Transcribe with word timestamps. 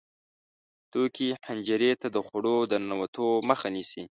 توکې 0.91 1.27
حنجرې 1.45 1.91
ته 2.01 2.07
د 2.15 2.17
خوړو 2.25 2.57
د 2.71 2.73
ننوتو 2.83 3.27
مخه 3.49 3.67
نیسي. 3.75 4.03